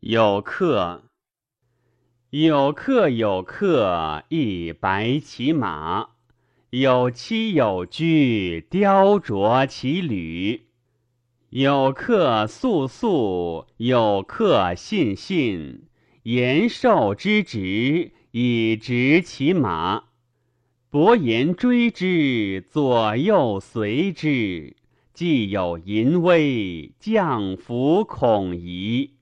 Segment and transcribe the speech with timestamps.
[0.00, 1.02] 有客，
[2.30, 6.10] 有客，有客，一白其马；
[6.70, 10.68] 有妻有居，雕琢其履。
[11.50, 15.88] 有客素素，有客信信，
[16.22, 20.04] 言寿之职，以执其马。
[20.90, 24.76] 伯言追之，左右随之。
[25.12, 29.17] 既有淫威，降服恐疑。